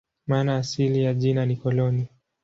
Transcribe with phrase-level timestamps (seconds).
[0.27, 2.07] Maana asili ya jina ni "koloni".